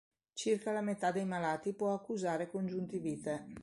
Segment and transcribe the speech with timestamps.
[0.33, 3.49] Circa la metà dei malati può accusare congiuntivite.